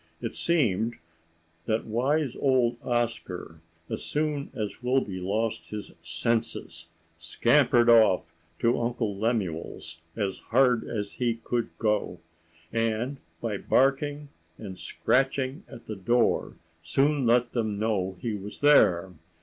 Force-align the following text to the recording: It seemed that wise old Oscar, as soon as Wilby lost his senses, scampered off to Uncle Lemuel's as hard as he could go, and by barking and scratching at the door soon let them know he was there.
It 0.19 0.33
seemed 0.33 0.95
that 1.67 1.85
wise 1.85 2.35
old 2.35 2.77
Oscar, 2.83 3.61
as 3.87 4.01
soon 4.03 4.49
as 4.55 4.81
Wilby 4.81 5.19
lost 5.19 5.67
his 5.69 5.91
senses, 5.99 6.87
scampered 7.19 7.87
off 7.87 8.33
to 8.61 8.79
Uncle 8.81 9.15
Lemuel's 9.15 10.01
as 10.15 10.39
hard 10.39 10.83
as 10.85 11.11
he 11.11 11.35
could 11.43 11.69
go, 11.77 12.19
and 12.73 13.19
by 13.41 13.57
barking 13.57 14.29
and 14.57 14.75
scratching 14.75 15.63
at 15.71 15.85
the 15.85 15.95
door 15.97 16.55
soon 16.81 17.27
let 17.27 17.51
them 17.51 17.77
know 17.77 18.17
he 18.19 18.33
was 18.33 18.61
there. 18.61 19.13